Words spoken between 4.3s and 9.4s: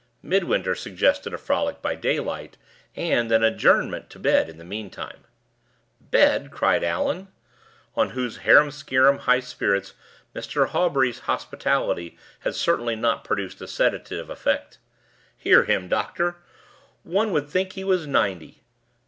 in the meantime. "Bed!" cried Allan, on whose harum scarum